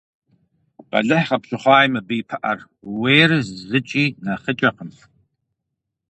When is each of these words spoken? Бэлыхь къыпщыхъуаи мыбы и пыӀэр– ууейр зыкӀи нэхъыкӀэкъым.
Бэлыхь 0.89 1.29
къыпщыхъуаи 1.29 1.87
мыбы 1.93 2.13
и 2.21 2.23
пыӀэр– 2.29 2.59
ууейр 2.89 3.31
зыкӀи 3.67 4.05
нэхъыкӀэкъым. 4.23 4.91